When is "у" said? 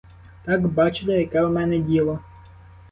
1.43-1.49